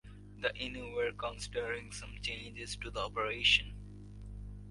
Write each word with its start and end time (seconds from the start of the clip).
The 0.39 0.49
Innu 0.59 0.95
were 0.95 1.11
considering 1.11 1.91
some 1.91 2.17
changes 2.23 2.75
to 2.77 2.89
the 2.89 3.01
operation. 3.01 3.75